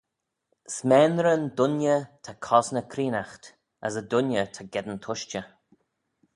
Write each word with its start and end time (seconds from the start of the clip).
S'maynrey'n 0.75 1.43
dooinney 1.57 2.01
ta 2.23 2.31
cosney 2.47 2.85
creenaght, 2.93 3.45
as 3.85 3.93
y 4.01 4.03
dooinney 4.09 4.47
ta 4.55 4.61
geddyn 4.73 4.99
tushtey. 5.05 5.45